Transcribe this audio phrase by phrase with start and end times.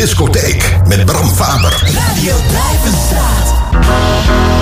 [0.00, 1.92] Discotheek met Bram Faber.
[1.94, 4.59] Radio Blijvenstraat.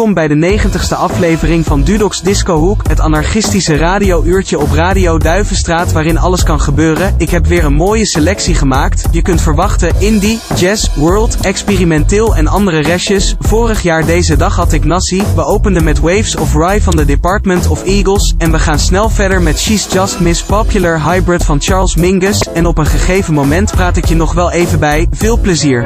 [0.00, 5.92] Welkom bij de 90ste aflevering van Dudox Disco Hoek, het anarchistische radio-uurtje op Radio Duivenstraat
[5.92, 7.14] waarin alles kan gebeuren.
[7.18, 9.04] Ik heb weer een mooie selectie gemaakt.
[9.10, 13.36] Je kunt verwachten indie, jazz, world, experimenteel en andere restjes.
[13.38, 15.22] Vorig jaar deze dag had ik Nassi.
[15.34, 19.08] We openden met Waves of Rye van The Department of Eagles en we gaan snel
[19.08, 22.48] verder met She's Just Miss Popular Hybrid van Charles Mingus.
[22.52, 25.06] En op een gegeven moment praat ik je nog wel even bij.
[25.10, 25.84] Veel plezier.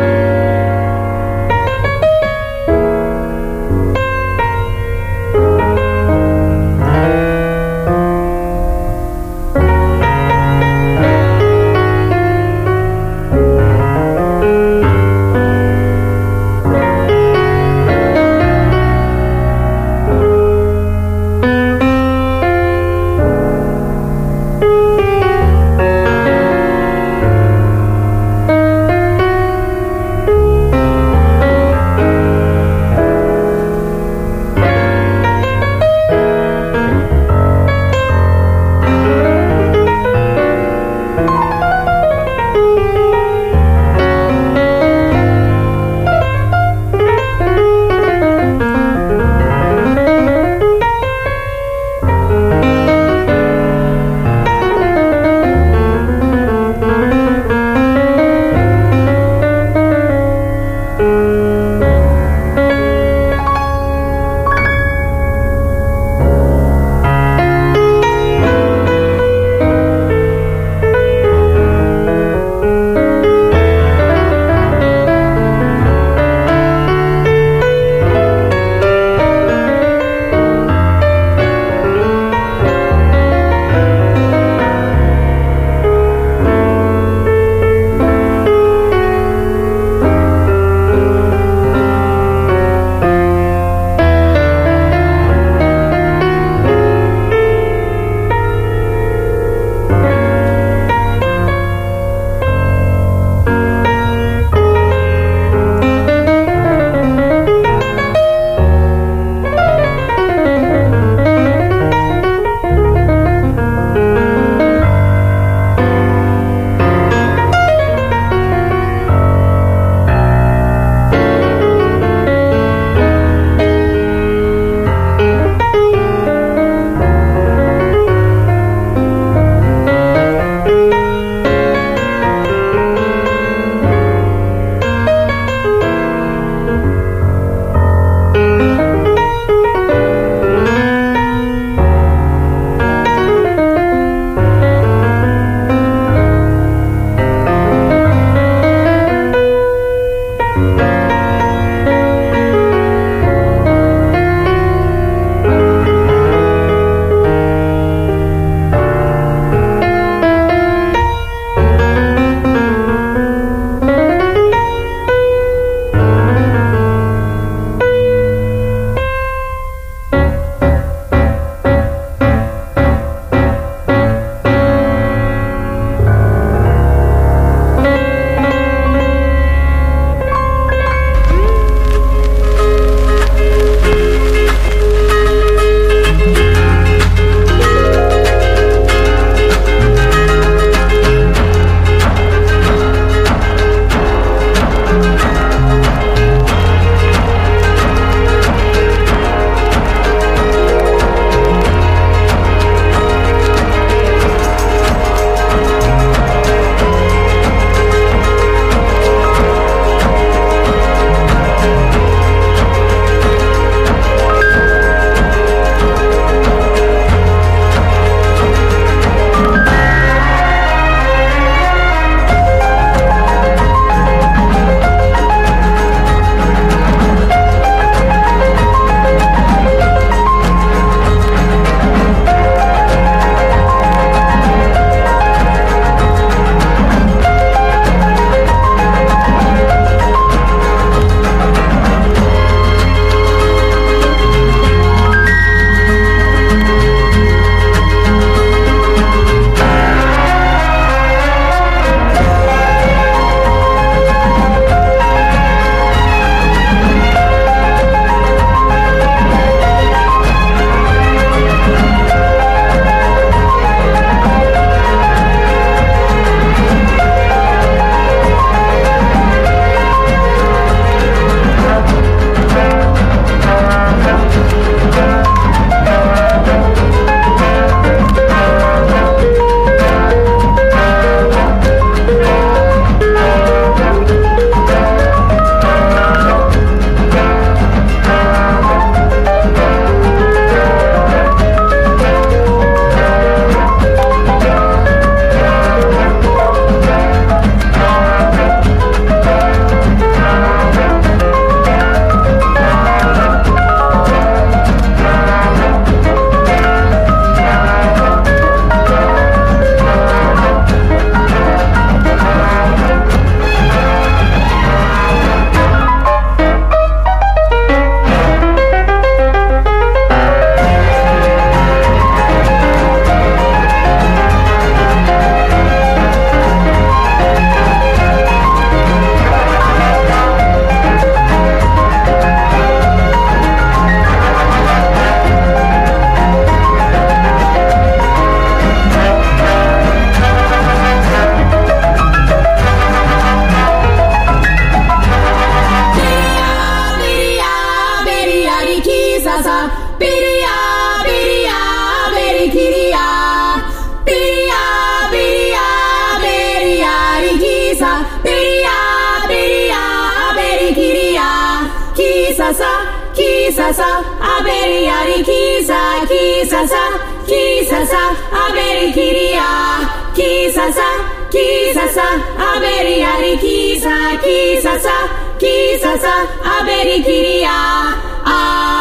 [370.64, 370.88] Kisasa,
[371.28, 372.06] kisasa,
[372.40, 374.96] aberi yari kisa, kisasa,
[375.36, 376.14] kisasa,
[376.56, 377.92] aberi kiria, ah,
[378.24, 378.73] ah,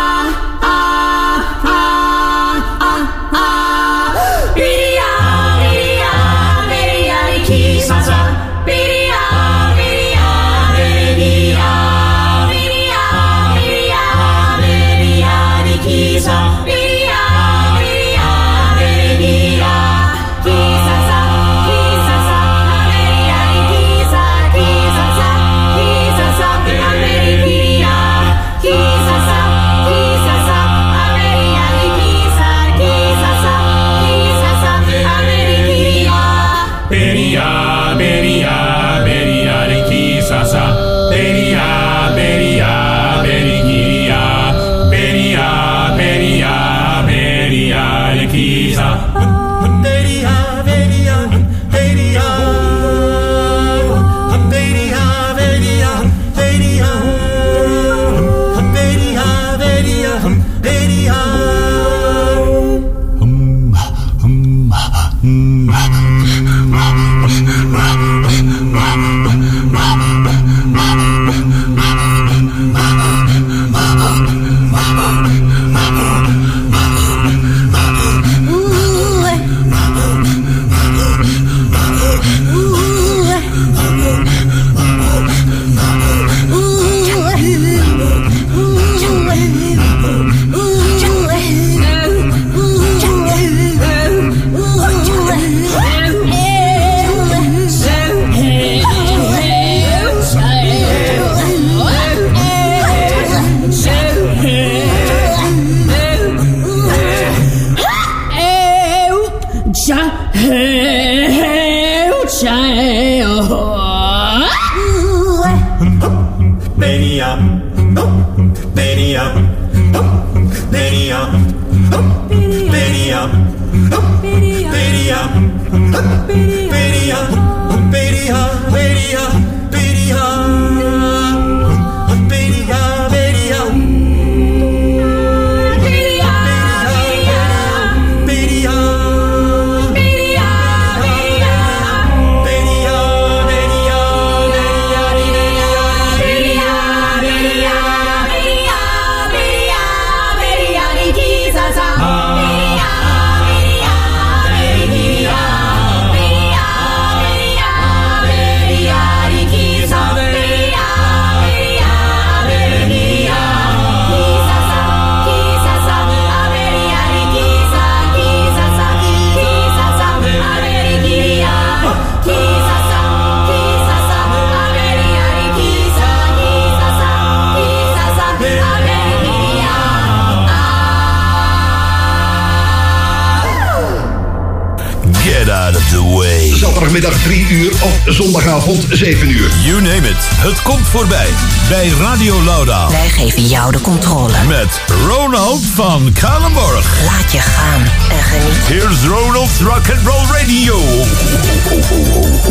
[187.33, 189.49] 3 uur of zondagavond 7 uur.
[189.63, 190.17] You name it.
[190.19, 191.27] Het komt voorbij.
[191.69, 192.89] Bij Radio Lauda.
[192.89, 194.33] Wij geven jou de controle.
[194.47, 196.99] Met Ronald van Kalenborg.
[197.05, 198.67] Laat je gaan en geniet.
[198.67, 200.79] Here's Ronald's Rock and Roll Radio.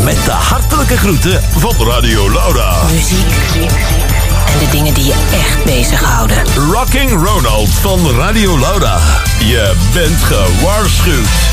[0.05, 2.83] Met de hartelijke groeten van Radio Lauda.
[2.93, 3.33] Muziek
[4.53, 6.37] en de dingen die je echt bezighouden.
[6.73, 8.99] Rocking Ronald van Radio Lauda.
[9.39, 11.53] Je bent gewaarschuwd.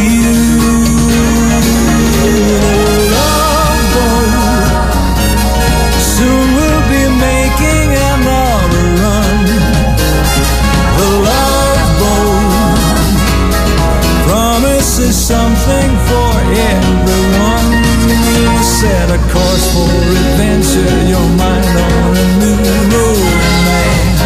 [18.81, 19.89] set a course for
[20.21, 22.57] adventure, your mind on a new
[22.93, 24.23] romance.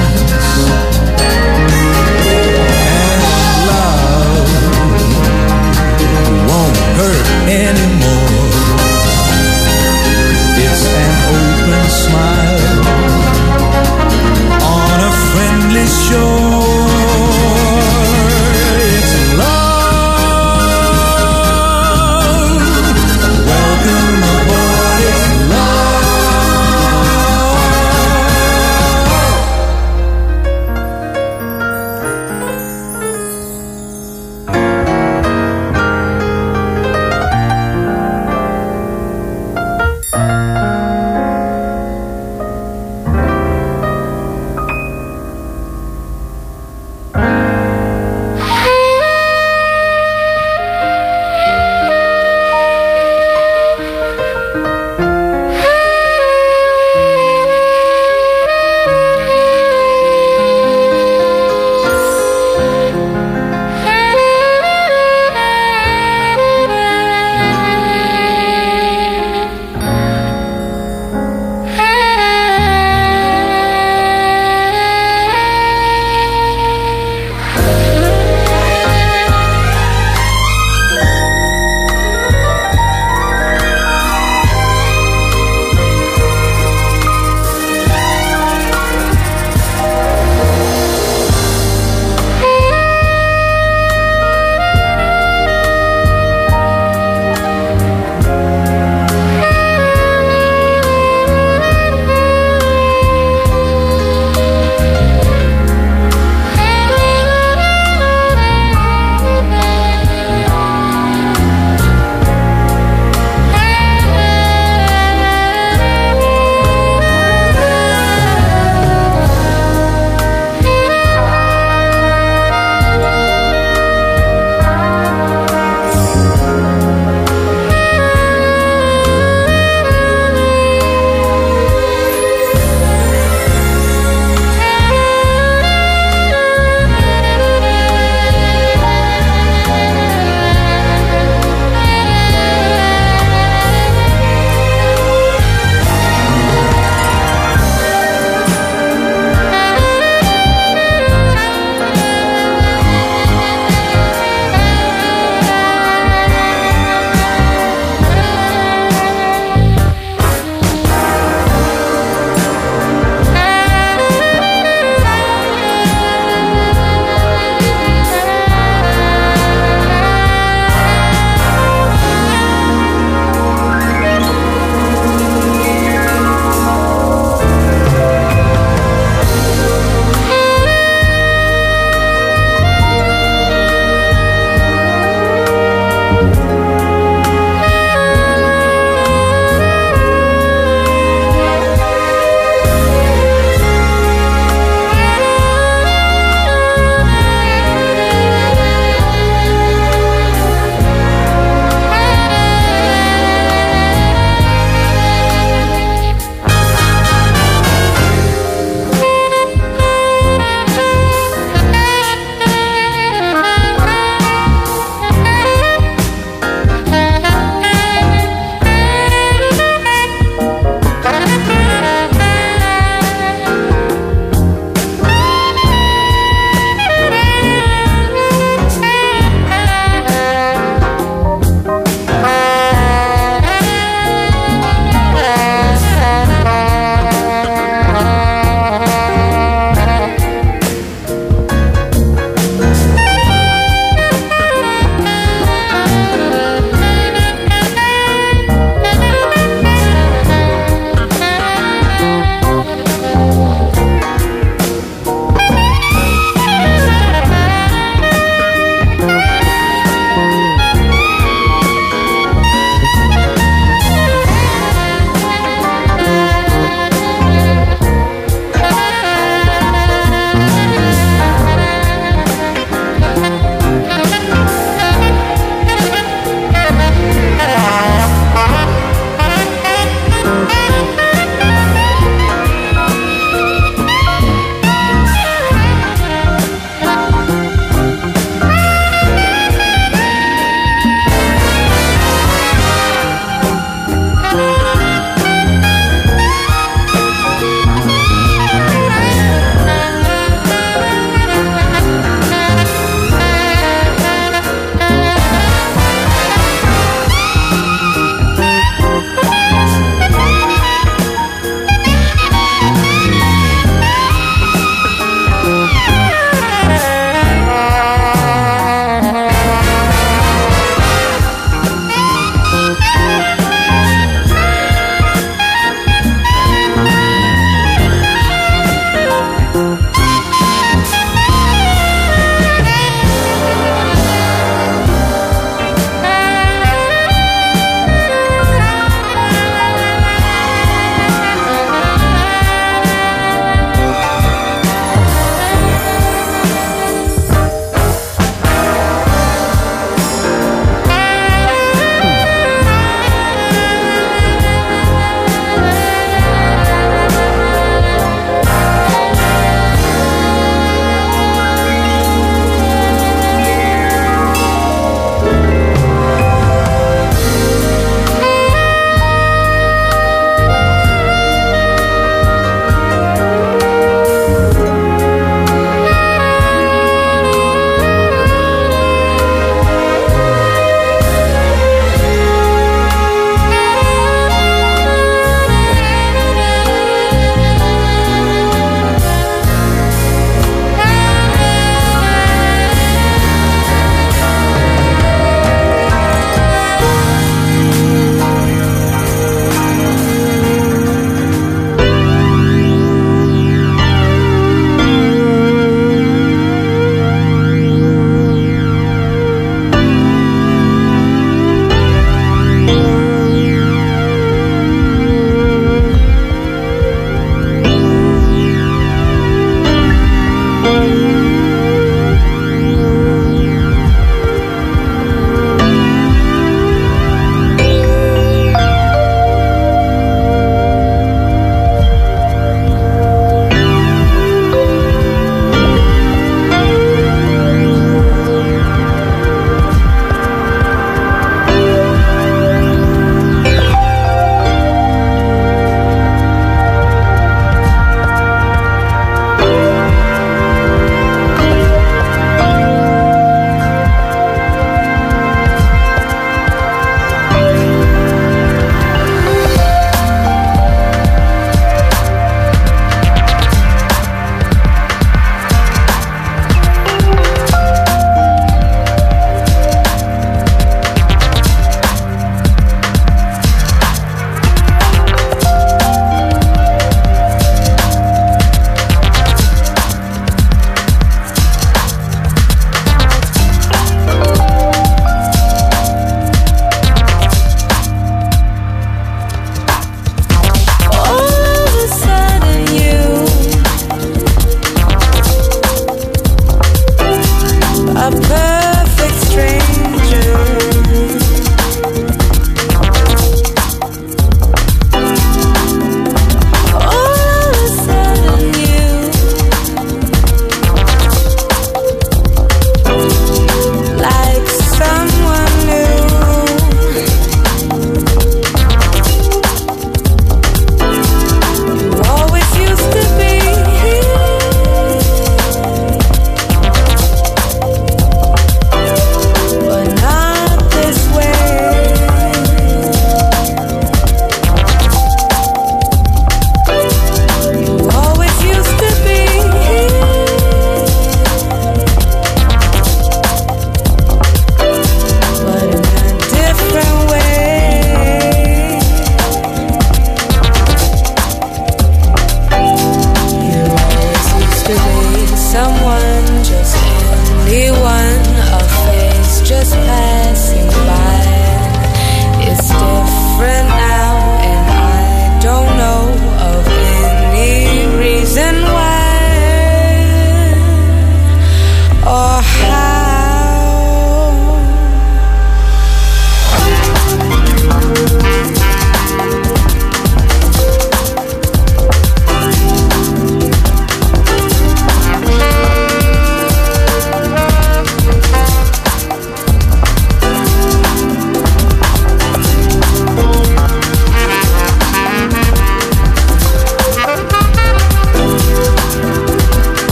[2.95, 3.21] And
[3.69, 4.51] love
[6.47, 7.27] won't hurt
[7.67, 8.43] anymore.
[10.65, 12.79] It's an open smile
[14.79, 16.34] on a friendly shore.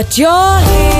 [0.00, 0.99] adore him.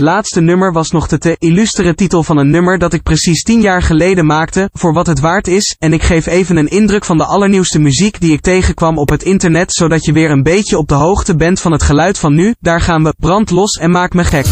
[0.00, 3.42] Het laatste nummer was nog de te illustere titel van een nummer dat ik precies
[3.42, 7.04] 10 jaar geleden maakte, voor wat het waard is, en ik geef even een indruk
[7.04, 10.78] van de allernieuwste muziek die ik tegenkwam op het internet zodat je weer een beetje
[10.78, 13.90] op de hoogte bent van het geluid van nu, daar gaan we, brand los en
[13.90, 14.46] maak me gek.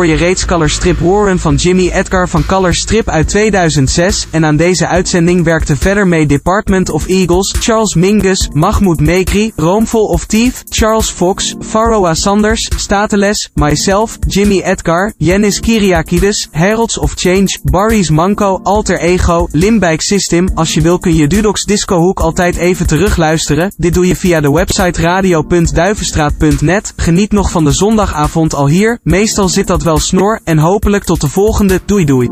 [0.00, 4.44] voor je reeds Color Strip Warren van Jimmy Edgar van Color Strip uit 2006 en
[4.44, 10.26] aan deze uitzending werkte verder mee Department of Eagles, Charles Mingus, Mahmoud Mekri, Roomful of
[10.26, 18.10] Thief, Charles Fox, Faroa Sanders, Stateles, Myself, Jimmy Edgar, Yannis Kyriakides, Heralds of Change, Barry's
[18.10, 20.48] Manco, Alter Ego, Limbike System.
[20.54, 23.74] Als je wil kun je Dudox Discohoek altijd even terugluisteren.
[23.76, 26.92] Dit doe je via de website radio.duivenstraat.net.
[26.96, 28.98] Geniet nog van de zondagavond al hier.
[29.02, 31.80] Meestal zit dat wel snor en hopelijk tot de volgende.
[31.86, 32.28] Doei doei.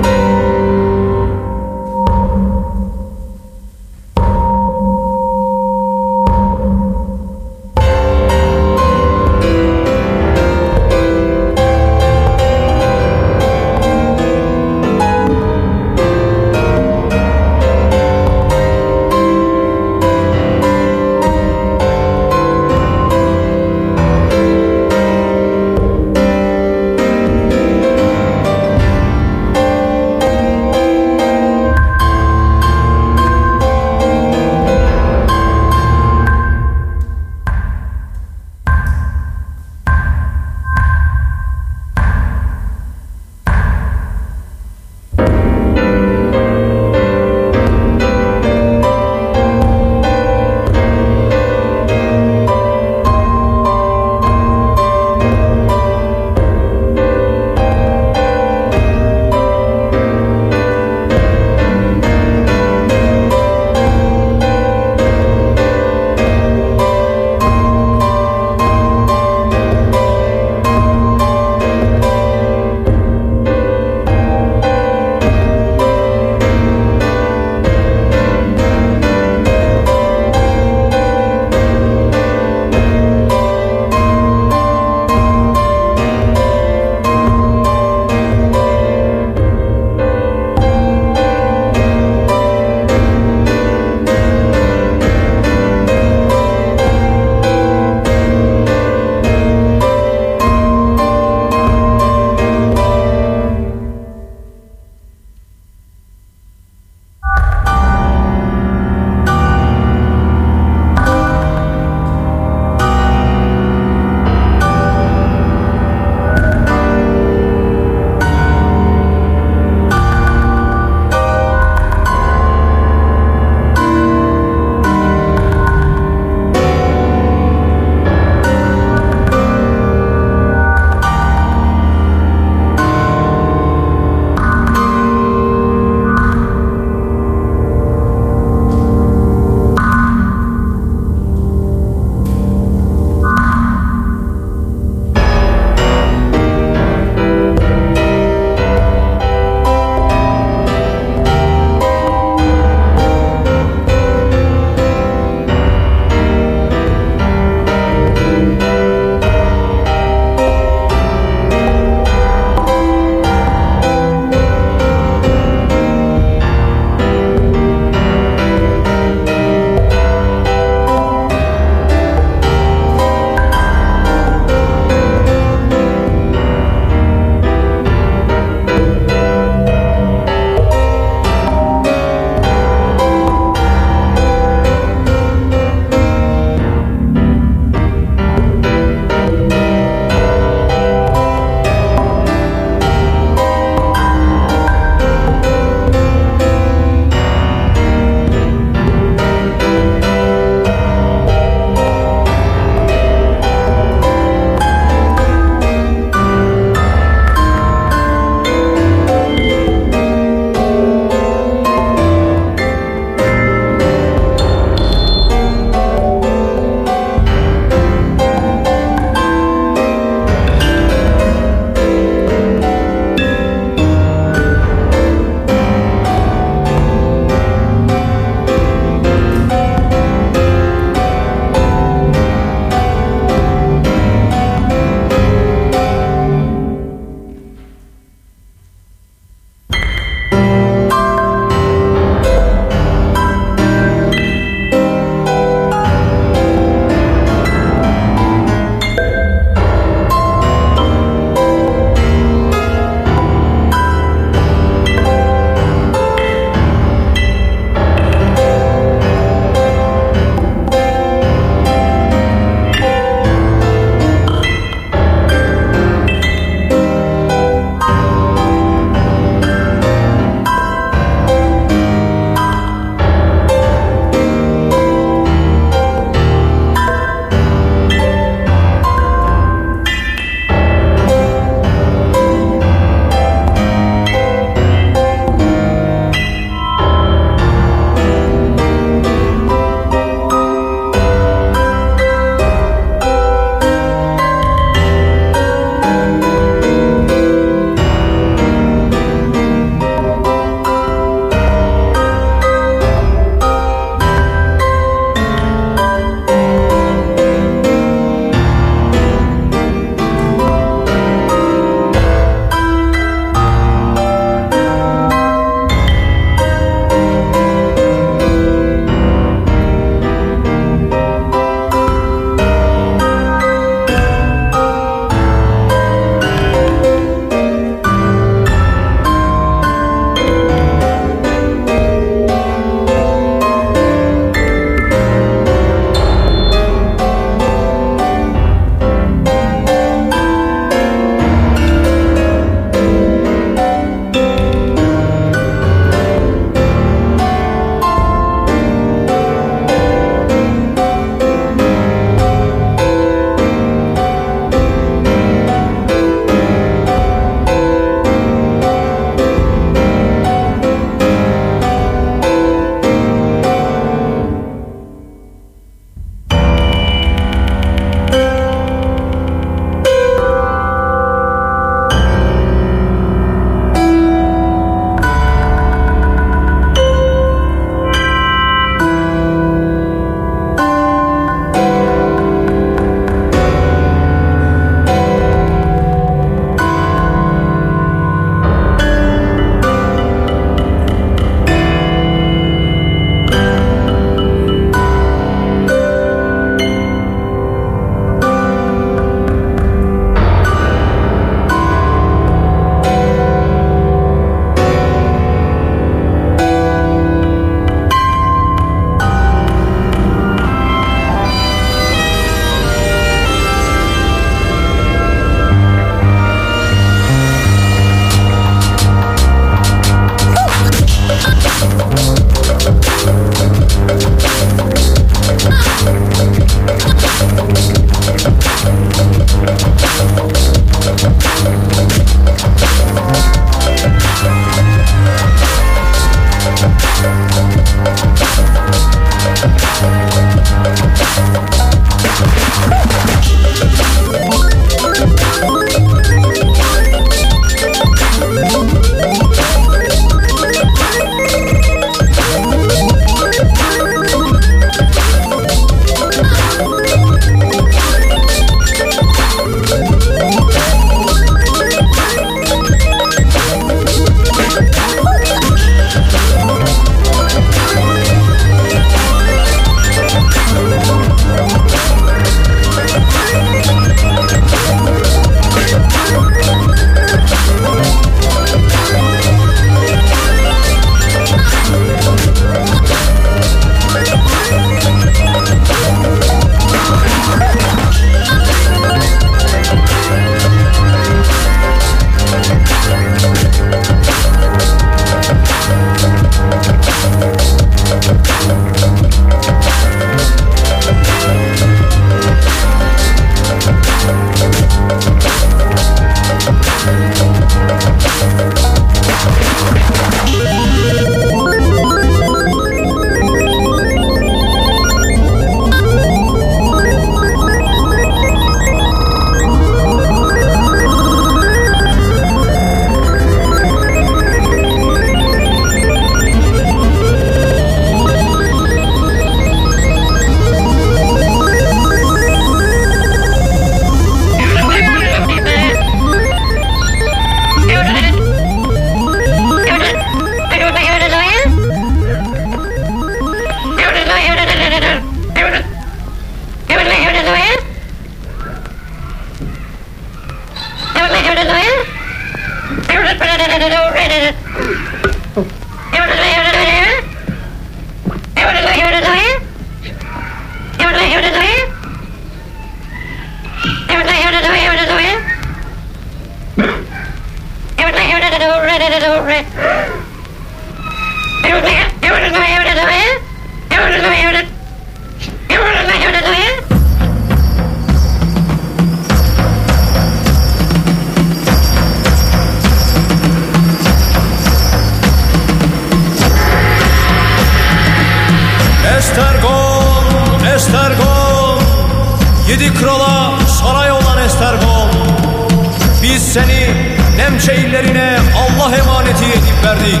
[597.48, 600.00] Gerekçe illerine Allah emaneti edip verdik.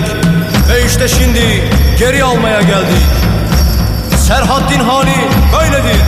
[0.68, 3.02] Ve işte şimdi geri almaya geldik.
[4.16, 5.14] Serhaddin hali
[5.52, 6.00] böyledir.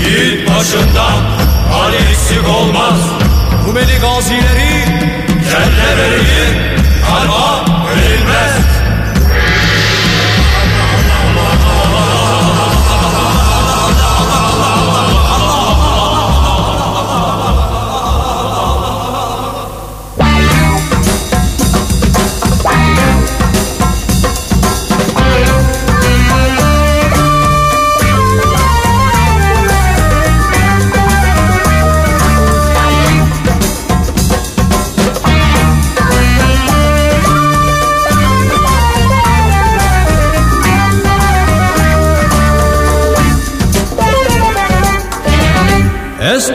[0.00, 1.12] Yiğit başından
[1.72, 2.98] hali eksik olmaz.
[3.66, 4.84] Rumeli gazileri
[5.50, 6.78] Kelle verilir,
[7.08, 8.83] kalba verilmez.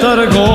[0.09, 0.48] 따르고